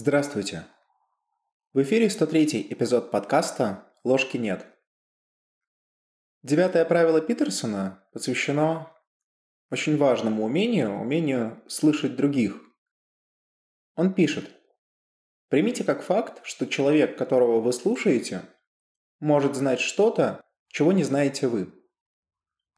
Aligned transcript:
Здравствуйте. 0.00 0.64
В 1.72 1.82
эфире 1.82 2.08
103 2.08 2.68
эпизод 2.70 3.10
подкаста 3.10 3.92
«Ложки 4.04 4.36
нет». 4.36 4.64
Девятое 6.44 6.84
правило 6.84 7.20
Питерсона 7.20 8.04
посвящено 8.12 8.92
очень 9.72 9.96
важному 9.96 10.44
умению, 10.44 11.00
умению 11.00 11.60
слышать 11.66 12.14
других. 12.14 12.62
Он 13.96 14.14
пишет, 14.14 14.48
примите 15.48 15.82
как 15.82 16.02
факт, 16.02 16.42
что 16.44 16.68
человек, 16.68 17.18
которого 17.18 17.60
вы 17.60 17.72
слушаете, 17.72 18.42
может 19.18 19.56
знать 19.56 19.80
что-то, 19.80 20.44
чего 20.68 20.92
не 20.92 21.02
знаете 21.02 21.48
вы. 21.48 21.74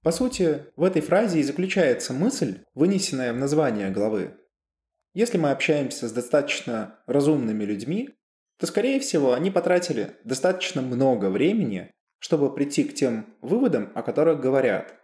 По 0.02 0.10
сути, 0.10 0.72
в 0.74 0.84
этой 0.84 1.02
фразе 1.02 1.40
и 1.40 1.42
заключается 1.42 2.14
мысль, 2.14 2.64
вынесенная 2.72 3.34
в 3.34 3.36
название 3.36 3.90
главы. 3.90 4.39
Если 5.12 5.38
мы 5.38 5.50
общаемся 5.50 6.08
с 6.08 6.12
достаточно 6.12 7.00
разумными 7.06 7.64
людьми, 7.64 8.10
то, 8.58 8.66
скорее 8.66 9.00
всего, 9.00 9.32
они 9.32 9.50
потратили 9.50 10.16
достаточно 10.24 10.82
много 10.82 11.30
времени, 11.30 11.90
чтобы 12.18 12.54
прийти 12.54 12.84
к 12.84 12.94
тем 12.94 13.34
выводам, 13.40 13.90
о 13.94 14.02
которых 14.02 14.40
говорят. 14.40 14.94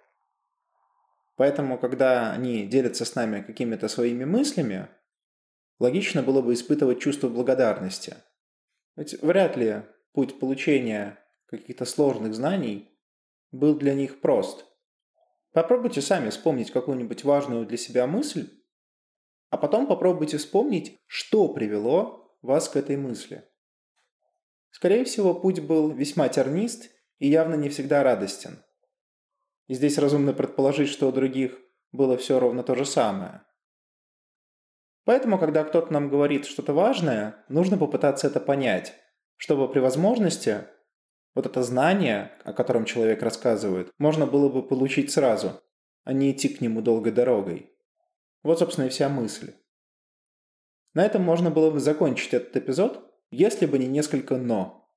Поэтому, 1.36 1.78
когда 1.78 2.32
они 2.32 2.66
делятся 2.66 3.04
с 3.04 3.14
нами 3.14 3.42
какими-то 3.42 3.88
своими 3.88 4.24
мыслями, 4.24 4.88
логично 5.78 6.22
было 6.22 6.40
бы 6.40 6.54
испытывать 6.54 7.00
чувство 7.00 7.28
благодарности. 7.28 8.16
Ведь 8.94 9.20
вряд 9.22 9.56
ли 9.56 9.82
путь 10.12 10.38
получения 10.38 11.18
каких-то 11.46 11.84
сложных 11.84 12.34
знаний 12.34 12.96
был 13.50 13.76
для 13.76 13.94
них 13.94 14.20
прост. 14.20 14.66
Попробуйте 15.52 16.00
сами 16.00 16.30
вспомнить 16.30 16.70
какую-нибудь 16.70 17.24
важную 17.24 17.66
для 17.66 17.76
себя 17.76 18.06
мысль, 18.06 18.50
а 19.56 19.58
потом 19.58 19.86
попробуйте 19.86 20.36
вспомнить, 20.36 21.00
что 21.06 21.48
привело 21.48 22.36
вас 22.42 22.68
к 22.68 22.76
этой 22.76 22.98
мысли. 22.98 23.42
Скорее 24.70 25.04
всего, 25.04 25.32
путь 25.32 25.60
был 25.60 25.88
весьма 25.88 26.28
тернист 26.28 26.90
и 27.18 27.28
явно 27.28 27.54
не 27.54 27.70
всегда 27.70 28.02
радостен. 28.02 28.62
И 29.66 29.72
здесь 29.72 29.96
разумно 29.96 30.34
предположить, 30.34 30.90
что 30.90 31.08
у 31.08 31.12
других 31.12 31.58
было 31.90 32.18
все 32.18 32.38
ровно 32.38 32.62
то 32.64 32.74
же 32.74 32.84
самое. 32.84 33.44
Поэтому, 35.04 35.38
когда 35.38 35.64
кто-то 35.64 35.90
нам 35.90 36.10
говорит 36.10 36.44
что-то 36.44 36.74
важное, 36.74 37.42
нужно 37.48 37.78
попытаться 37.78 38.26
это 38.26 38.40
понять, 38.40 38.92
чтобы 39.36 39.72
при 39.72 39.78
возможности 39.78 40.64
вот 41.34 41.46
это 41.46 41.62
знание, 41.62 42.32
о 42.44 42.52
котором 42.52 42.84
человек 42.84 43.22
рассказывает, 43.22 43.90
можно 43.96 44.26
было 44.26 44.50
бы 44.50 44.62
получить 44.62 45.10
сразу, 45.10 45.62
а 46.04 46.12
не 46.12 46.32
идти 46.32 46.50
к 46.50 46.60
нему 46.60 46.82
долгой 46.82 47.12
дорогой. 47.12 47.72
Вот, 48.46 48.60
собственно, 48.60 48.86
и 48.86 48.90
вся 48.90 49.08
мысль. 49.08 49.54
На 50.94 51.04
этом 51.04 51.20
можно 51.20 51.50
было 51.50 51.72
бы 51.72 51.80
закончить 51.80 52.32
этот 52.32 52.56
эпизод, 52.56 53.12
если 53.32 53.66
бы 53.66 53.76
не 53.76 53.88
несколько 53.88 54.36
«но». 54.36 54.88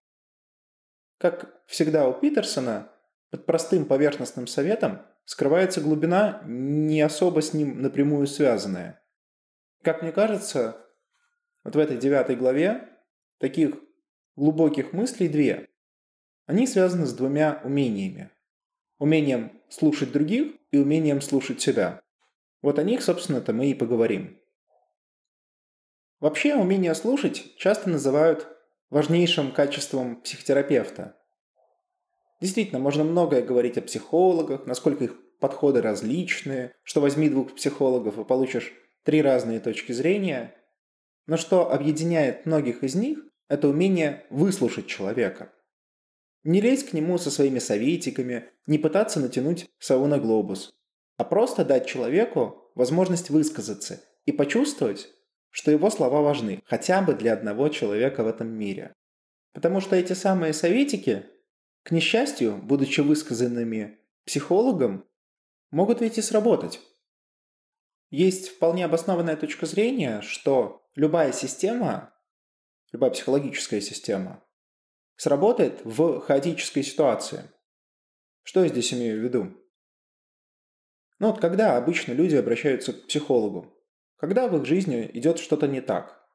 Как 1.17 1.59
всегда 1.65 2.07
у 2.07 2.13
Питерсона, 2.13 2.91
под 3.31 3.47
простым 3.47 3.85
поверхностным 3.85 4.45
советом 4.45 5.01
скрывается 5.25 5.81
глубина, 5.81 6.43
не 6.45 7.01
особо 7.01 7.41
с 7.41 7.55
ним 7.55 7.81
напрямую 7.81 8.27
связанная. 8.27 9.03
Как 9.81 10.03
мне 10.03 10.11
кажется, 10.11 10.85
вот 11.63 11.75
в 11.75 11.79
этой 11.79 11.97
девятой 11.97 12.35
главе 12.35 12.87
таких 13.39 13.73
глубоких 14.35 14.93
мыслей 14.93 15.27
две. 15.27 15.69
Они 16.45 16.67
связаны 16.67 17.07
с 17.07 17.15
двумя 17.15 17.59
умениями. 17.63 18.29
Умением 18.99 19.59
слушать 19.69 20.11
других 20.11 20.53
и 20.69 20.77
умением 20.77 21.19
слушать 21.19 21.59
себя. 21.61 22.03
Вот 22.61 22.77
о 22.77 22.83
них, 22.83 23.01
собственно-то, 23.01 23.53
мы 23.53 23.67
и 23.67 23.73
поговорим. 23.73 24.37
Вообще, 26.19 26.55
умение 26.55 26.93
слушать 26.93 27.55
часто 27.57 27.89
называют 27.89 28.47
важнейшим 28.89 29.53
качеством 29.53 30.21
психотерапевта. 30.21 31.15
Действительно, 32.41 32.79
можно 32.79 33.03
многое 33.03 33.41
говорить 33.41 33.77
о 33.77 33.81
психологах, 33.81 34.65
насколько 34.65 35.05
их 35.05 35.15
подходы 35.39 35.81
различные, 35.81 36.73
что 36.83 36.99
возьми 36.99 37.29
двух 37.29 37.55
психологов 37.55 38.17
и 38.17 38.25
получишь 38.25 38.73
три 39.03 39.21
разные 39.21 39.61
точки 39.61 39.93
зрения. 39.93 40.55
Но 41.27 41.37
что 41.37 41.71
объединяет 41.71 42.45
многих 42.45 42.83
из 42.83 42.95
них, 42.95 43.19
это 43.47 43.69
умение 43.69 44.25
выслушать 44.29 44.87
человека. 44.87 45.53
Не 46.43 46.59
лезть 46.59 46.89
к 46.89 46.93
нему 46.93 47.17
со 47.17 47.31
своими 47.31 47.59
советиками, 47.59 48.49
не 48.65 48.77
пытаться 48.77 49.19
натянуть 49.19 49.69
сову 49.79 50.07
на 50.07 50.19
глобус 50.19 50.73
а 51.19 51.25
просто 51.25 51.65
дать 51.65 51.85
человеку 51.85 52.71
возможность 52.75 53.29
высказаться 53.29 54.01
и 54.25 54.31
почувствовать, 54.31 55.09
что 55.49 55.69
его 55.69 55.89
слова 55.89 56.21
важны, 56.21 56.63
хотя 56.65 57.01
бы 57.01 57.13
для 57.13 57.33
одного 57.33 57.67
человека 57.67 58.23
в 58.23 58.27
этом 58.27 58.47
мире. 58.47 58.93
Потому 59.51 59.81
что 59.81 59.97
эти 59.97 60.13
самые 60.13 60.53
советики, 60.53 61.25
к 61.83 61.91
несчастью, 61.91 62.55
будучи 62.63 63.01
высказанными 63.01 63.99
психологом, 64.25 65.05
могут 65.71 65.99
ведь 65.99 66.17
и 66.17 66.21
сработать. 66.21 66.79
Есть 68.11 68.47
вполне 68.47 68.85
обоснованная 68.85 69.35
точка 69.35 69.65
зрения, 69.65 70.21
что 70.21 70.87
любая 70.95 71.33
система, 71.33 72.13
любая 72.93 73.11
психологическая 73.11 73.81
система, 73.81 74.41
сработает 75.17 75.81
в 75.83 76.21
хаотической 76.21 76.83
ситуации. 76.83 77.51
Что 78.43 78.63
я 78.63 78.69
здесь 78.69 78.93
имею 78.93 79.19
в 79.19 79.23
виду? 79.25 79.53
Ну 81.19 81.27
вот 81.27 81.41
когда 81.41 81.75
обычно 81.75 82.13
люди 82.13 82.35
обращаются 82.35 82.93
к 82.93 83.07
психологу? 83.07 83.73
Когда 84.15 84.47
в 84.47 84.57
их 84.57 84.65
жизни 84.65 85.09
идет 85.13 85.39
что-то 85.39 85.67
не 85.67 85.81
так? 85.81 86.25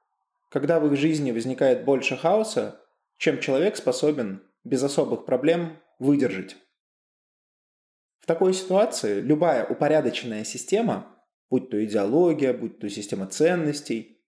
Когда 0.51 0.79
в 0.79 0.87
их 0.87 0.99
жизни 0.99 1.33
возникает 1.33 1.85
больше 1.85 2.17
хаоса, 2.17 2.81
чем 3.17 3.41
человек 3.41 3.77
способен 3.77 4.43
без 4.63 4.83
особых 4.83 5.25
проблем 5.25 5.79
выдержать? 5.99 6.57
В 8.21 8.27
такой 8.27 8.53
ситуации 8.53 9.21
любая 9.21 9.67
упорядоченная 9.67 10.45
система, 10.45 11.19
будь 11.51 11.71
то 11.71 11.83
идеология, 11.83 12.53
будь 12.53 12.79
то 12.79 12.89
система 12.89 13.27
ценностей, 13.27 14.23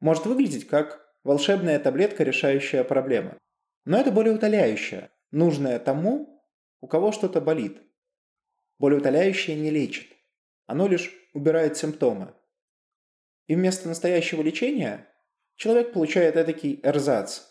может 0.00 0.26
выглядеть 0.26 0.66
как 0.66 1.06
волшебная 1.24 1.78
таблетка, 1.78 2.24
решающая 2.24 2.84
проблемы. 2.84 3.38
Но 3.84 3.98
это 3.98 4.10
более 4.10 4.34
утоляющая, 4.34 5.10
нужная 5.30 5.78
тому, 5.78 6.42
у 6.80 6.86
кого 6.86 7.12
что-то 7.12 7.42
болит– 7.42 7.82
Болеутоляющее 8.84 9.56
не 9.56 9.70
лечит. 9.70 10.14
Оно 10.66 10.86
лишь 10.86 11.10
убирает 11.32 11.74
симптомы. 11.78 12.34
И 13.46 13.54
вместо 13.54 13.88
настоящего 13.88 14.42
лечения 14.42 15.08
человек 15.56 15.94
получает 15.94 16.36
эдакий 16.36 16.80
эрзац, 16.82 17.44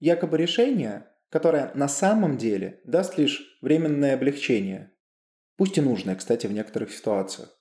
якобы 0.00 0.36
решение, 0.36 1.06
которое 1.28 1.72
на 1.74 1.86
самом 1.86 2.36
деле 2.38 2.80
даст 2.82 3.18
лишь 3.18 3.56
временное 3.62 4.14
облегчение. 4.14 4.92
Пусть 5.54 5.78
и 5.78 5.80
нужное, 5.80 6.16
кстати, 6.16 6.48
в 6.48 6.52
некоторых 6.52 6.92
ситуациях. 6.92 7.56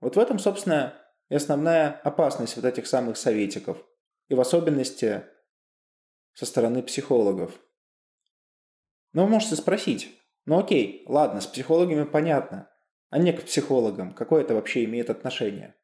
Вот 0.00 0.16
в 0.16 0.18
этом, 0.18 0.38
собственно, 0.38 0.98
и 1.28 1.34
основная 1.34 1.90
опасность 1.90 2.56
вот 2.56 2.64
этих 2.64 2.86
самых 2.86 3.18
советиков. 3.18 3.86
И 4.28 4.34
в 4.34 4.40
особенности 4.40 5.24
со 6.32 6.46
стороны 6.46 6.82
психологов. 6.82 7.60
Но 9.12 9.24
вы 9.24 9.32
можете 9.32 9.56
спросить, 9.56 10.16
ну 10.46 10.58
окей, 10.58 11.04
ладно, 11.06 11.40
с 11.40 11.46
психологами 11.46 12.04
понятно. 12.04 12.70
А 13.10 13.18
не 13.18 13.32
к 13.32 13.44
психологам. 13.44 14.14
Какое 14.14 14.42
это 14.42 14.54
вообще 14.54 14.84
имеет 14.84 15.10
отношение? 15.10 15.76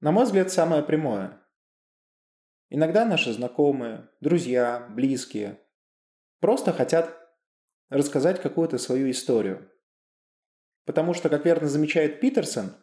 На 0.00 0.12
мой 0.12 0.24
взгляд, 0.24 0.52
самое 0.52 0.82
прямое. 0.82 1.42
Иногда 2.68 3.06
наши 3.06 3.32
знакомые, 3.32 4.10
друзья, 4.20 4.86
близкие 4.90 5.60
просто 6.40 6.72
хотят 6.72 7.16
рассказать 7.88 8.40
какую-то 8.40 8.78
свою 8.78 9.10
историю. 9.10 9.70
Потому 10.84 11.14
что, 11.14 11.28
как 11.30 11.44
верно 11.44 11.68
замечает 11.68 12.20
Питерсон, 12.20 12.74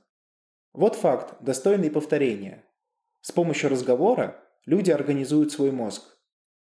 вот 0.73 0.95
факт, 0.95 1.41
достойный 1.41 1.89
повторения. 1.89 2.65
С 3.21 3.31
помощью 3.31 3.69
разговора 3.69 4.43
люди 4.65 4.91
организуют 4.91 5.51
свой 5.51 5.71
мозг. 5.71 6.03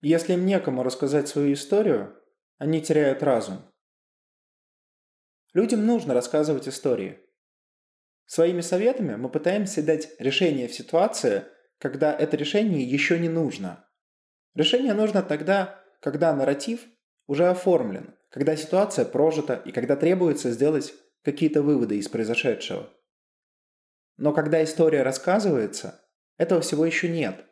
если 0.00 0.32
им 0.32 0.44
некому 0.44 0.82
рассказать 0.82 1.28
свою 1.28 1.52
историю, 1.52 2.21
они 2.62 2.80
теряют 2.80 3.24
разум. 3.24 3.60
Людям 5.52 5.84
нужно 5.84 6.14
рассказывать 6.14 6.68
истории. 6.68 7.18
Своими 8.24 8.60
советами 8.60 9.16
мы 9.16 9.28
пытаемся 9.30 9.82
дать 9.82 10.10
решение 10.20 10.68
в 10.68 10.72
ситуации, 10.72 11.44
когда 11.78 12.14
это 12.16 12.36
решение 12.36 12.84
еще 12.84 13.18
не 13.18 13.28
нужно. 13.28 13.84
Решение 14.54 14.94
нужно 14.94 15.24
тогда, 15.24 15.82
когда 16.00 16.32
нарратив 16.32 16.86
уже 17.26 17.48
оформлен, 17.48 18.14
когда 18.30 18.54
ситуация 18.54 19.06
прожита 19.06 19.54
и 19.54 19.72
когда 19.72 19.96
требуется 19.96 20.52
сделать 20.52 20.94
какие-то 21.24 21.62
выводы 21.62 21.98
из 21.98 22.08
произошедшего. 22.08 22.88
Но 24.18 24.32
когда 24.32 24.62
история 24.62 25.02
рассказывается, 25.02 26.00
этого 26.36 26.60
всего 26.60 26.86
еще 26.86 27.08
нет. 27.08 27.44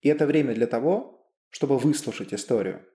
И 0.00 0.08
это 0.08 0.26
время 0.26 0.52
для 0.52 0.66
того, 0.66 1.32
чтобы 1.50 1.78
выслушать 1.78 2.34
историю. 2.34 2.89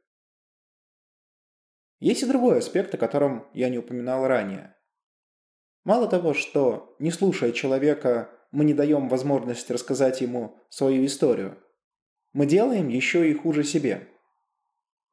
Есть 2.00 2.24
и 2.24 2.25
другой 2.25 2.59
аспект, 2.59 2.94
о 2.94 2.97
котором 2.97 3.47
я 3.53 3.69
не 3.69 3.77
упоминал 3.77 4.27
ранее. 4.27 4.75
Мало 5.83 6.07
того, 6.07 6.33
что, 6.33 6.95
не 7.00 7.12
слушая 7.12 7.51
человека, 7.51 8.30
мы 8.51 8.65
не 8.65 8.74
даем 8.74 9.07
возможности 9.07 9.71
рассказать 9.71 10.21
ему 10.21 10.57
свою 10.69 11.06
историю, 11.06 11.57
мы 12.33 12.45
делаем 12.45 12.89
еще 12.89 13.30
и 13.30 13.33
хуже 13.33 13.63
себе. 13.63 14.07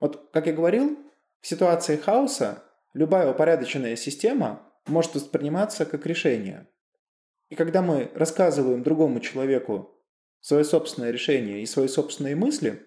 Вот, 0.00 0.30
как 0.32 0.46
я 0.46 0.52
говорил, 0.52 0.98
в 1.40 1.46
ситуации 1.46 1.96
хаоса 1.96 2.64
любая 2.94 3.30
упорядоченная 3.30 3.96
система 3.96 4.68
может 4.86 5.14
восприниматься 5.14 5.86
как 5.86 6.06
решение. 6.06 6.68
И 7.48 7.54
когда 7.54 7.82
мы 7.82 8.10
рассказываем 8.14 8.82
другому 8.82 9.20
человеку 9.20 9.94
свое 10.40 10.64
собственное 10.64 11.10
решение 11.10 11.62
и 11.62 11.66
свои 11.66 11.86
собственные 11.86 12.34
мысли, 12.34 12.84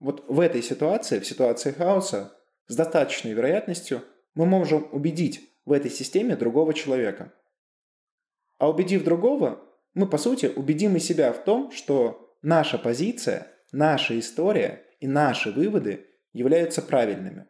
вот 0.00 0.24
в 0.28 0.40
этой 0.40 0.62
ситуации, 0.62 1.18
в 1.18 1.26
ситуации 1.26 1.72
хаоса, 1.72 2.36
с 2.66 2.76
достаточной 2.76 3.32
вероятностью 3.32 4.02
мы 4.34 4.46
можем 4.46 4.88
убедить 4.92 5.50
в 5.64 5.72
этой 5.72 5.90
системе 5.90 6.36
другого 6.36 6.74
человека. 6.74 7.32
А 8.58 8.70
убедив 8.70 9.04
другого, 9.04 9.62
мы, 9.94 10.06
по 10.06 10.18
сути, 10.18 10.46
убедим 10.46 10.96
и 10.96 11.00
себя 11.00 11.32
в 11.32 11.44
том, 11.44 11.70
что 11.72 12.36
наша 12.42 12.78
позиция, 12.78 13.48
наша 13.72 14.18
история 14.18 14.84
и 15.00 15.06
наши 15.06 15.50
выводы 15.50 16.06
являются 16.32 16.80
правильными. 16.82 17.46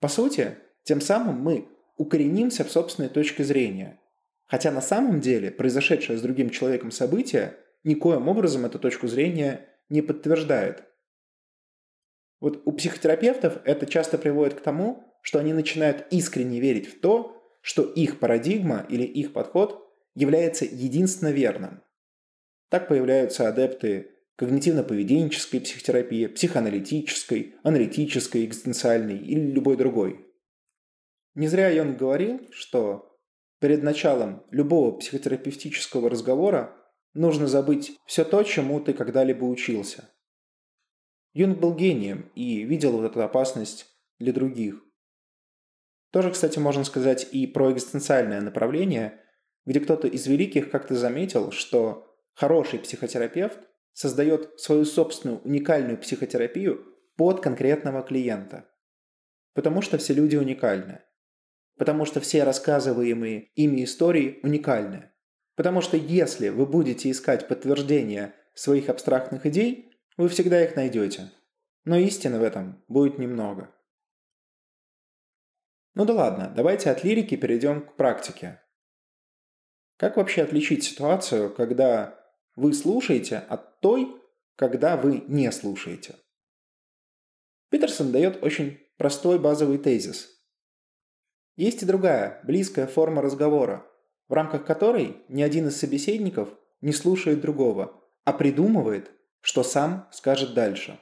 По 0.00 0.08
сути, 0.08 0.56
тем 0.82 1.00
самым 1.00 1.40
мы 1.40 1.68
укоренимся 1.96 2.64
в 2.64 2.70
собственной 2.70 3.08
точке 3.08 3.44
зрения. 3.44 4.00
Хотя 4.46 4.70
на 4.70 4.80
самом 4.80 5.20
деле 5.20 5.50
произошедшее 5.50 6.18
с 6.18 6.22
другим 6.22 6.50
человеком 6.50 6.90
событие 6.90 7.56
никоим 7.82 8.28
образом 8.28 8.66
эту 8.66 8.78
точку 8.78 9.06
зрения 9.06 9.68
не 9.88 10.02
подтверждает. 10.02 10.84
Вот 12.44 12.60
у 12.66 12.72
психотерапевтов 12.72 13.62
это 13.64 13.86
часто 13.86 14.18
приводит 14.18 14.52
к 14.52 14.60
тому, 14.60 15.02
что 15.22 15.38
они 15.38 15.54
начинают 15.54 16.06
искренне 16.10 16.60
верить 16.60 16.88
в 16.88 17.00
то, 17.00 17.42
что 17.62 17.84
их 17.84 18.18
парадигма 18.18 18.84
или 18.90 19.02
их 19.02 19.32
подход 19.32 19.90
является 20.14 20.66
единственно 20.66 21.30
верным. 21.30 21.82
Так 22.68 22.86
появляются 22.86 23.48
адепты 23.48 24.10
когнитивно-поведенческой 24.36 25.62
психотерапии, 25.62 26.26
психоаналитической, 26.26 27.54
аналитической, 27.62 28.44
экзистенциальной 28.44 29.16
или 29.16 29.50
любой 29.50 29.78
другой. 29.78 30.26
Не 31.34 31.48
зря 31.48 31.70
Йонг 31.70 31.96
говорил, 31.96 32.46
что 32.52 33.18
перед 33.58 33.82
началом 33.82 34.44
любого 34.50 34.98
психотерапевтического 34.98 36.10
разговора 36.10 36.76
нужно 37.14 37.46
забыть 37.46 37.96
все 38.04 38.22
то, 38.22 38.42
чему 38.42 38.80
ты 38.80 38.92
когда-либо 38.92 39.46
учился. 39.46 40.10
Юнг 41.34 41.58
был 41.58 41.74
гением 41.74 42.30
и 42.34 42.62
видел 42.62 42.92
вот 42.92 43.04
эту 43.04 43.22
опасность 43.22 43.86
для 44.18 44.32
других. 44.32 44.82
Тоже, 46.12 46.30
кстати, 46.30 46.60
можно 46.60 46.84
сказать 46.84 47.28
и 47.32 47.48
про 47.48 47.72
экзистенциальное 47.72 48.40
направление, 48.40 49.20
где 49.66 49.80
кто-то 49.80 50.06
из 50.06 50.28
великих 50.28 50.70
как-то 50.70 50.94
заметил, 50.94 51.50
что 51.50 52.16
хороший 52.34 52.78
психотерапевт 52.78 53.58
создает 53.92 54.60
свою 54.60 54.84
собственную 54.84 55.40
уникальную 55.40 55.98
психотерапию 55.98 56.84
под 57.16 57.40
конкретного 57.40 58.02
клиента. 58.02 58.68
Потому 59.54 59.82
что 59.82 59.98
все 59.98 60.14
люди 60.14 60.36
уникальны. 60.36 61.00
Потому 61.76 62.04
что 62.04 62.20
все 62.20 62.44
рассказываемые 62.44 63.50
ими 63.56 63.82
истории 63.82 64.38
уникальны. 64.44 65.10
Потому 65.56 65.80
что 65.80 65.96
если 65.96 66.48
вы 66.48 66.66
будете 66.66 67.10
искать 67.10 67.48
подтверждение 67.48 68.34
своих 68.54 68.88
абстрактных 68.88 69.46
идей, 69.46 69.93
вы 70.16 70.28
всегда 70.28 70.62
их 70.64 70.76
найдете. 70.76 71.30
Но 71.84 71.96
истины 71.96 72.38
в 72.38 72.42
этом 72.42 72.82
будет 72.88 73.18
немного. 73.18 73.74
Ну 75.94 76.04
да 76.04 76.14
ладно, 76.14 76.52
давайте 76.54 76.90
от 76.90 77.04
лирики 77.04 77.36
перейдем 77.36 77.86
к 77.86 77.96
практике. 77.96 78.60
Как 79.96 80.16
вообще 80.16 80.42
отличить 80.42 80.82
ситуацию, 80.82 81.54
когда 81.54 82.18
вы 82.56 82.72
слушаете, 82.72 83.38
от 83.38 83.80
той, 83.80 84.20
когда 84.56 84.96
вы 84.96 85.24
не 85.28 85.50
слушаете? 85.52 86.16
Питерсон 87.70 88.12
дает 88.12 88.42
очень 88.42 88.80
простой 88.96 89.38
базовый 89.38 89.78
тезис. 89.78 90.30
Есть 91.56 91.82
и 91.82 91.86
другая, 91.86 92.40
близкая 92.44 92.86
форма 92.86 93.22
разговора, 93.22 93.86
в 94.28 94.32
рамках 94.32 94.66
которой 94.66 95.22
ни 95.28 95.42
один 95.42 95.68
из 95.68 95.76
собеседников 95.76 96.48
не 96.80 96.92
слушает 96.92 97.40
другого, 97.40 98.02
а 98.24 98.32
придумывает, 98.32 99.12
что 99.44 99.62
сам 99.62 100.08
скажет 100.10 100.54
дальше. 100.54 100.98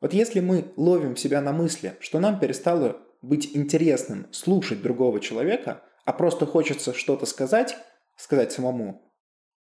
Вот 0.00 0.14
если 0.14 0.40
мы 0.40 0.72
ловим 0.76 1.14
себя 1.14 1.42
на 1.42 1.52
мысли, 1.52 1.98
что 2.00 2.20
нам 2.20 2.40
перестало 2.40 3.02
быть 3.20 3.54
интересным 3.54 4.32
слушать 4.32 4.80
другого 4.80 5.20
человека, 5.20 5.84
а 6.06 6.14
просто 6.14 6.46
хочется 6.46 6.94
что-то 6.94 7.26
сказать, 7.26 7.76
сказать 8.16 8.50
самому, 8.50 9.14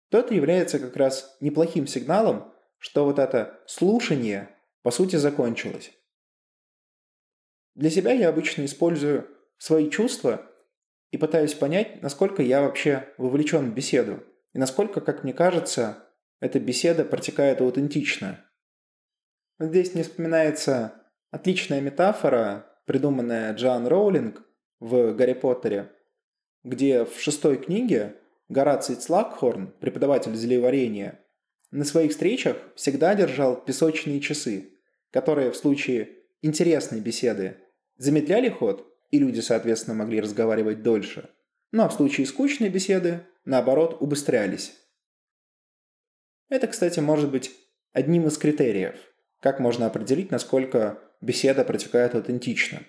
то 0.07 0.17
это 0.17 0.33
является 0.33 0.79
как 0.79 0.95
раз 0.95 1.35
неплохим 1.41 1.87
сигналом, 1.87 2.53
что 2.77 3.03
вот 3.03 3.19
это 3.19 3.59
слушание 3.67 4.55
по 4.81 4.89
сути 4.89 5.17
закончилось. 5.17 5.91
Для 7.75 7.89
себя 7.89 8.13
я 8.13 8.29
обычно 8.29 8.63
использую 8.63 9.27
свои 9.57 9.89
чувства 9.89 10.49
и 11.11 11.17
пытаюсь 11.17 11.53
понять, 11.53 12.01
насколько 12.01 12.41
я 12.41 12.61
вообще 12.61 13.09
вовлечен 13.17 13.71
в 13.71 13.73
беседу, 13.73 14.23
и 14.53 14.57
насколько, 14.57 15.01
как 15.01 15.25
мне 15.25 15.33
кажется, 15.33 16.08
эта 16.39 16.59
беседа 16.59 17.05
протекает 17.05 17.61
аутентично. 17.61 18.45
Здесь 19.59 19.93
не 19.93 20.03
вспоминается 20.03 20.93
отличная 21.31 21.81
метафора, 21.81 22.65
придуманная 22.85 23.53
Джоан 23.53 23.87
Роулинг 23.87 24.43
в 24.79 25.13
«Гарри 25.13 25.33
Поттере», 25.33 25.91
где 26.63 27.05
в 27.05 27.19
шестой 27.19 27.57
книге 27.57 28.15
Гораций 28.47 28.95
Цлакхорн, 28.95 29.73
преподаватель 29.79 30.33
зелеварения, 30.35 31.19
на 31.71 31.83
своих 31.83 32.11
встречах 32.11 32.57
всегда 32.75 33.13
держал 33.13 33.55
песочные 33.55 34.19
часы, 34.21 34.71
которые 35.11 35.51
в 35.51 35.55
случае 35.55 36.09
интересной 36.41 36.99
беседы 36.99 37.57
замедляли 37.97 38.49
ход, 38.49 38.87
и 39.11 39.19
люди, 39.19 39.39
соответственно, 39.41 39.95
могли 39.95 40.21
разговаривать 40.21 40.81
дольше, 40.81 41.29
ну 41.71 41.83
а 41.83 41.89
в 41.89 41.93
случае 41.93 42.25
скучной 42.25 42.69
беседы, 42.69 43.21
наоборот, 43.45 43.97
убыстрялись. 43.99 44.73
Это, 46.49 46.67
кстати, 46.67 46.99
может 46.99 47.31
быть 47.31 47.51
одним 47.93 48.27
из 48.27 48.37
критериев, 48.37 48.95
как 49.39 49.59
можно 49.59 49.85
определить, 49.85 50.31
насколько 50.31 50.99
беседа 51.21 51.63
протекает 51.63 52.15
аутентично. 52.15 52.81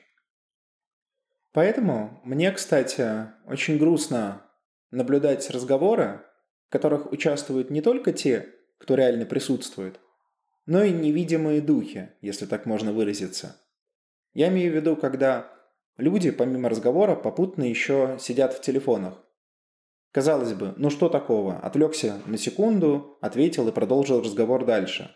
Поэтому 1.52 2.20
мне, 2.24 2.50
кстати, 2.52 3.28
очень 3.46 3.78
грустно 3.78 4.46
наблюдать 4.90 5.50
разговоры, 5.50 6.22
в 6.68 6.72
которых 6.72 7.12
участвуют 7.12 7.70
не 7.70 7.82
только 7.82 8.12
те, 8.12 8.48
кто 8.78 8.94
реально 8.94 9.26
присутствует, 9.26 10.00
но 10.66 10.82
и 10.82 10.92
невидимые 10.92 11.60
духи, 11.60 12.10
если 12.20 12.46
так 12.46 12.66
можно 12.66 12.92
выразиться. 12.92 13.60
Я 14.32 14.48
имею 14.48 14.72
в 14.72 14.76
виду, 14.76 14.96
когда 14.96 15.52
люди, 15.96 16.30
помимо 16.30 16.68
разговора, 16.68 17.16
попутно 17.16 17.64
еще 17.64 18.16
сидят 18.20 18.54
в 18.54 18.60
телефонах. 18.60 19.22
Казалось 20.12 20.54
бы, 20.54 20.74
ну 20.76 20.90
что 20.90 21.08
такого? 21.08 21.58
Отвлекся 21.60 22.20
на 22.26 22.36
секунду, 22.36 23.18
ответил 23.20 23.68
и 23.68 23.72
продолжил 23.72 24.20
разговор 24.20 24.64
дальше. 24.64 25.14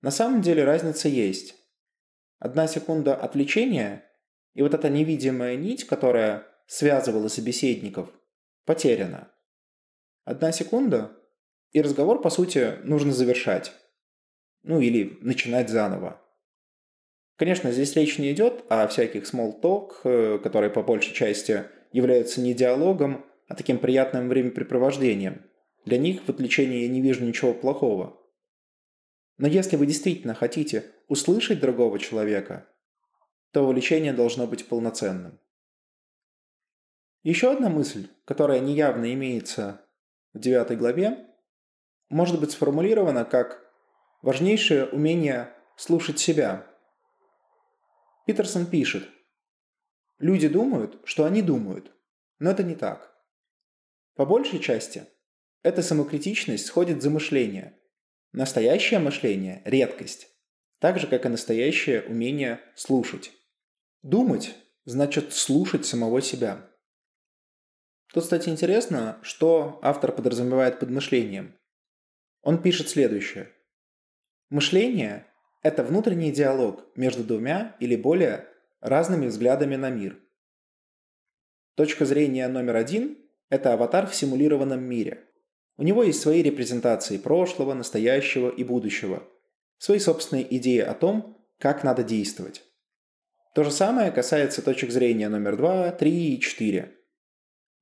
На 0.00 0.10
самом 0.10 0.40
деле 0.40 0.64
разница 0.64 1.08
есть. 1.08 1.54
Одна 2.38 2.66
секунда 2.66 3.14
отвлечения 3.14 4.04
и 4.54 4.62
вот 4.62 4.72
эта 4.72 4.88
невидимая 4.88 5.56
нить, 5.56 5.84
которая 5.84 6.46
связывала 6.66 7.28
собеседников, 7.28 8.08
потеряна. 8.64 9.30
Одна 10.24 10.52
секунда, 10.52 11.12
и 11.72 11.82
разговор, 11.82 12.22
по 12.22 12.30
сути, 12.30 12.78
нужно 12.84 13.12
завершать. 13.12 13.72
Ну 14.62 14.80
или 14.80 15.18
начинать 15.20 15.68
заново. 15.68 16.22
Конечно, 17.36 17.72
здесь 17.72 17.94
речь 17.96 18.18
не 18.18 18.32
идет 18.32 18.64
о 18.68 18.86
всяких 18.86 19.24
small 19.24 19.60
talk, 19.60 19.96
э, 20.04 20.38
которые 20.38 20.70
по 20.70 20.82
большей 20.82 21.12
части 21.12 21.64
являются 21.92 22.40
не 22.40 22.54
диалогом, 22.54 23.26
а 23.48 23.54
таким 23.54 23.78
приятным 23.78 24.28
времяпрепровождением. 24.28 25.42
Для 25.84 25.98
них 25.98 26.22
в 26.24 26.28
отвлечении 26.28 26.82
я 26.82 26.88
не 26.88 27.00
вижу 27.00 27.24
ничего 27.24 27.52
плохого. 27.52 28.20
Но 29.36 29.46
если 29.48 29.76
вы 29.76 29.86
действительно 29.86 30.34
хотите 30.34 30.92
услышать 31.08 31.60
другого 31.60 31.98
человека, 31.98 32.68
то 33.50 33.64
увлечение 33.64 34.12
должно 34.12 34.46
быть 34.46 34.66
полноценным. 34.66 35.38
Еще 37.22 37.50
одна 37.50 37.68
мысль, 37.68 38.08
которая 38.24 38.60
неявно 38.60 39.12
имеется 39.14 39.86
в 40.32 40.40
девятой 40.40 40.76
главе, 40.76 41.26
может 42.10 42.38
быть 42.40 42.52
сформулирована 42.52 43.24
как 43.24 43.64
важнейшее 44.22 44.86
умение 44.86 45.52
слушать 45.76 46.18
себя. 46.18 46.66
Питерсон 48.26 48.66
пишет, 48.66 49.08
люди 50.18 50.48
думают, 50.48 51.00
что 51.04 51.24
они 51.24 51.42
думают, 51.42 51.92
но 52.38 52.50
это 52.50 52.62
не 52.62 52.74
так. 52.74 53.13
По 54.14 54.24
большей 54.24 54.60
части 54.60 55.06
эта 55.62 55.82
самокритичность 55.82 56.66
сходит 56.66 57.02
за 57.02 57.10
мышление. 57.10 57.78
Настоящее 58.32 59.00
мышление– 59.00 59.62
редкость, 59.64 60.28
так 60.78 60.98
же, 60.98 61.06
как 61.06 61.26
и 61.26 61.28
настоящее 61.28 62.02
умение 62.02 62.60
слушать. 62.76 63.32
Думать– 64.02 64.54
значит 64.84 65.32
слушать 65.32 65.86
самого 65.86 66.20
себя. 66.20 66.70
Тут, 68.12 68.24
кстати, 68.24 68.48
интересно, 68.48 69.18
что 69.22 69.80
автор 69.82 70.12
подразумевает 70.12 70.78
под 70.78 70.90
мышлением. 70.90 71.58
Он 72.42 72.62
пишет 72.62 72.88
следующее. 72.88 73.50
Мышление– 74.50 75.26
это 75.62 75.82
внутренний 75.82 76.30
диалог 76.30 76.86
между 76.96 77.24
двумя 77.24 77.76
или 77.80 77.96
более 77.96 78.46
разными 78.80 79.26
взглядами 79.26 79.76
на 79.76 79.90
мир. 79.90 80.20
Точка 81.74 82.04
зрения 82.04 82.46
номер 82.46 82.76
один– 82.76 83.18
это 83.54 83.72
аватар 83.72 84.06
в 84.06 84.14
симулированном 84.14 84.82
мире. 84.82 85.28
У 85.76 85.84
него 85.84 86.02
есть 86.02 86.20
свои 86.20 86.42
репрезентации 86.42 87.18
прошлого, 87.18 87.72
настоящего 87.74 88.48
и 88.48 88.64
будущего, 88.64 89.22
свои 89.78 90.00
собственные 90.00 90.56
идеи 90.56 90.80
о 90.80 90.94
том, 90.94 91.38
как 91.58 91.84
надо 91.84 92.02
действовать. 92.02 92.64
То 93.54 93.62
же 93.62 93.70
самое 93.70 94.10
касается 94.10 94.60
точек 94.60 94.90
зрения 94.90 95.28
номер 95.28 95.56
два, 95.56 95.92
три 95.92 96.34
и 96.34 96.40
четыре. 96.40 96.96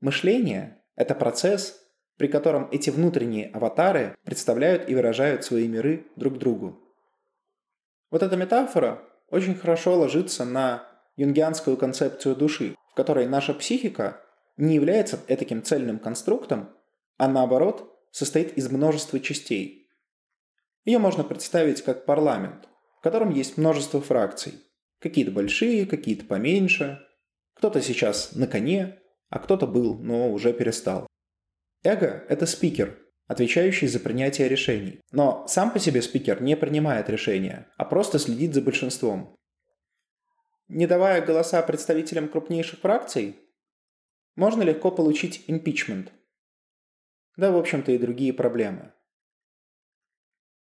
Мышление– 0.00 0.82
это 0.96 1.14
процесс, 1.14 1.80
при 2.18 2.28
котором 2.28 2.68
эти 2.70 2.90
внутренние 2.90 3.48
аватары 3.48 4.14
представляют 4.24 4.90
и 4.90 4.94
выражают 4.94 5.44
свои 5.44 5.66
миры 5.68 6.06
друг 6.16 6.36
другу. 6.38 6.78
Вот 8.10 8.22
эта 8.22 8.36
метафора 8.36 9.02
очень 9.28 9.54
хорошо 9.54 9.96
ложится 9.96 10.44
на 10.44 10.86
юнгианскую 11.16 11.78
концепцию 11.78 12.36
души, 12.36 12.76
в 12.90 12.94
которой 12.94 13.26
наша 13.26 13.54
психика 13.54 14.20
не 14.62 14.76
является 14.76 15.16
таким 15.16 15.62
цельным 15.62 15.98
конструктом, 15.98 16.70
а 17.18 17.28
наоборот 17.28 17.98
состоит 18.12 18.56
из 18.56 18.70
множества 18.70 19.18
частей. 19.18 19.88
Ее 20.84 20.98
можно 20.98 21.24
представить 21.24 21.82
как 21.82 22.06
парламент, 22.06 22.68
в 22.98 23.02
котором 23.02 23.30
есть 23.30 23.56
множество 23.56 24.00
фракций. 24.00 24.54
Какие-то 25.00 25.32
большие, 25.32 25.84
какие-то 25.86 26.24
поменьше. 26.26 27.00
Кто-то 27.54 27.82
сейчас 27.82 28.34
на 28.36 28.46
коне, 28.46 29.00
а 29.30 29.40
кто-то 29.40 29.66
был, 29.66 29.98
но 29.98 30.30
уже 30.30 30.52
перестал. 30.52 31.08
Эго– 31.82 32.24
это 32.28 32.46
спикер, 32.46 32.98
отвечающий 33.26 33.88
за 33.88 33.98
принятие 33.98 34.48
решений. 34.48 35.00
Но 35.10 35.44
сам 35.48 35.72
по 35.72 35.80
себе 35.80 36.02
спикер 36.02 36.40
не 36.40 36.56
принимает 36.56 37.10
решения, 37.10 37.68
а 37.76 37.84
просто 37.84 38.20
следит 38.20 38.54
за 38.54 38.62
большинством. 38.62 39.34
Не 40.68 40.86
давая 40.86 41.20
голоса 41.20 41.60
представителям 41.62 42.28
крупнейших 42.28 42.78
фракций, 42.78 43.41
можно 44.36 44.62
легко 44.62 44.90
получить 44.90 45.44
импичмент. 45.46 46.12
Да, 47.36 47.50
в 47.50 47.56
общем-то, 47.56 47.92
и 47.92 47.98
другие 47.98 48.32
проблемы. 48.32 48.92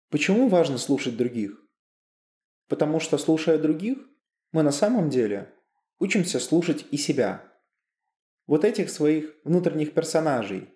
Почему 0.10 0.48
важно 0.48 0.77
слушать 0.77 1.17
других? 1.17 1.60
Потому 2.67 3.00
что, 3.00 3.17
слушая 3.17 3.58
других, 3.58 3.98
мы 4.51 4.63
на 4.63 4.72
самом 4.72 5.10
деле 5.10 5.53
учимся 6.00 6.39
слушать 6.39 6.86
и 6.91 6.98
себя– 6.98 7.50
вот 8.48 8.65
этих 8.65 8.89
своих 8.89 9.36
внутренних 9.43 9.93
персонажей, 9.93 10.70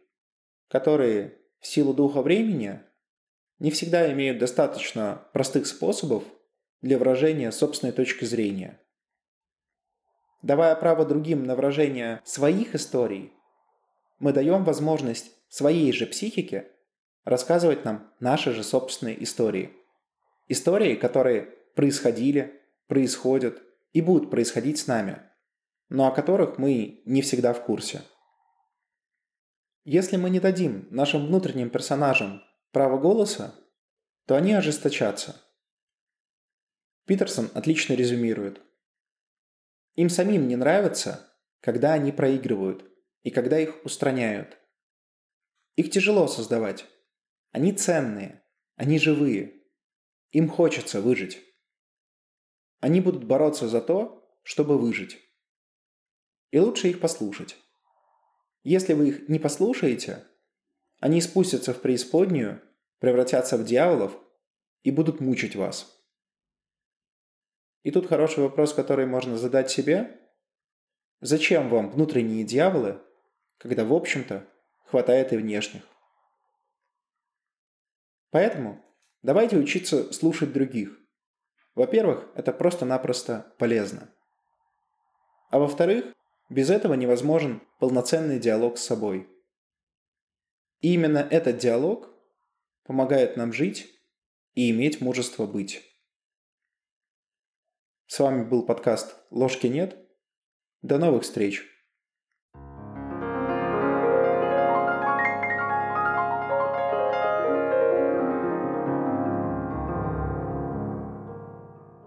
которые 0.70 1.40
в 1.60 1.68
силу 1.68 1.94
духа 1.94 2.22
времени 2.22 2.82
не 3.60 3.72
всегда 3.72 4.12
имеют 4.14 4.38
достаточно 4.38 5.28
простых 5.34 5.68
способов 5.68 6.24
для 6.82 6.98
выражения 6.98 7.52
собственной 7.52 7.94
точки 7.94 8.26
зрения. 8.26 8.80
Давая 10.42 10.76
право 10.76 11.06
другим 11.06 11.46
на 11.46 11.56
выражение 11.56 12.22
своих 12.24 12.76
историй, 12.76 13.34
мы 14.20 14.34
даем 14.34 14.64
возможность 14.64 15.32
своей 15.50 15.92
же 15.92 16.06
психике 16.06 16.72
рассказывать 17.26 17.86
нам 17.86 18.12
наши 18.20 18.52
же 18.52 18.64
собственные 18.64 19.24
истории. 19.24 19.72
Истории, 20.48 20.96
которые 20.96 21.54
происходили, 21.76 22.62
происходят 22.88 23.62
и 23.94 24.02
будут 24.02 24.30
происходить 24.30 24.80
с 24.80 24.88
нами– 24.88 25.22
но 25.90 26.08
о 26.08 26.12
которых 26.12 26.58
мы 26.58 27.02
не 27.06 27.22
всегда 27.22 27.54
в 27.54 27.64
курсе. 27.64 28.02
Если 29.84 30.18
мы 30.18 30.30
не 30.30 30.40
дадим 30.40 30.88
нашим 30.92 31.28
внутренним 31.28 31.70
персонажам 31.70 32.44
право 32.72 32.98
голоса, 32.98 33.56
то 34.26 34.36
они 34.36 34.54
ожесточатся. 34.54 35.42
Питерсон 37.06 37.50
отлично 37.54 37.94
резюмирует. 37.94 38.62
Им 39.98 40.10
самим 40.10 40.48
не 40.48 40.56
нравится, 40.56 41.30
когда 41.60 41.92
они 41.92 42.14
проигрывают 42.14 42.90
и 43.24 43.30
когда 43.30 43.60
их 43.60 43.84
устраняют. 43.84 44.58
Их 45.76 45.92
тяжело 45.92 46.28
создавать. 46.28 46.86
Они 47.52 47.74
ценные, 47.74 48.46
они 48.78 48.98
живые. 48.98 49.64
Им 50.32 50.48
хочется 50.48 51.02
выжить. 51.02 51.42
Они 52.80 53.02
будут 53.02 53.26
бороться 53.26 53.68
за 53.68 53.82
то, 53.82 54.24
чтобы 54.44 54.78
выжить 54.78 55.18
и 56.52 56.60
лучше 56.60 56.90
их 56.90 57.00
послушать. 57.00 57.58
Если 58.64 58.94
вы 58.94 59.10
их 59.10 59.30
не 59.30 59.40
послушаете, 59.40 60.24
они 61.00 61.22
спустятся 61.22 61.74
в 61.74 61.82
преисподнюю, 61.82 62.62
превратятся 63.00 63.58
в 63.58 63.66
дьяволов 63.66 64.18
и 64.84 64.92
будут 64.92 65.20
мучить 65.20 65.56
вас. 65.56 65.97
И 67.84 67.92
тут 67.92 68.08
хороший 68.08 68.44
вопрос, 68.44 68.74
который 68.74 69.06
можно 69.06 69.38
задать 69.38 69.70
себе. 69.70 70.20
Зачем 71.22 71.70
вам 71.70 71.90
внутренние 71.90 72.44
дьяволы, 72.44 73.02
когда, 73.58 73.86
в 73.86 73.94
общем-то, 73.94 74.48
хватает 74.86 75.34
и 75.34 75.38
внешних? 75.38 75.84
Поэтому 78.30 78.84
давайте 79.22 79.58
учиться 79.58 80.12
слушать 80.14 80.54
других. 80.54 80.98
Во-первых, 81.76 82.28
это 82.36 82.52
просто-напросто 82.52 83.54
полезно. 83.58 84.14
А 85.50 85.60
во-вторых, 85.60 86.14
без 86.50 86.70
этого 86.70 86.94
невозможен 86.94 87.62
полноценный 87.80 88.40
диалог 88.40 88.78
с 88.78 88.84
собой. 88.84 89.30
И 90.82 90.94
именно 90.94 91.20
этот 91.20 91.58
диалог 91.58 92.10
помогает 92.84 93.38
нам 93.38 93.54
жить 93.54 93.88
и 94.54 94.72
иметь 94.72 95.02
мужество 95.02 95.46
быть. 95.46 95.84
С 98.10 98.20
вами 98.20 98.44
был 98.46 98.66
подкаст 98.66 99.18
«Ложки 99.32 99.68
нет». 99.68 99.98
До 100.82 100.98
новых 100.98 101.24
встреч! 101.24 101.66